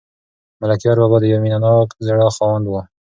[0.61, 2.73] ملکیار بابا د یو مینه ناک زړه خاوند و.